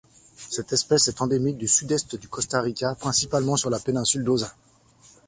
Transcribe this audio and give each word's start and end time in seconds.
Cette 0.49 0.73
espèce 0.73 1.07
est 1.09 1.21
endémique 1.21 1.59
du 1.59 1.67
Sud-Est 1.67 2.15
du 2.15 2.27
Costa 2.27 2.59
Rica, 2.59 2.95
principalement 2.95 3.55
sur 3.55 3.69
la 3.69 3.77
péninsule 3.77 4.23
d'Osa. 4.23 4.51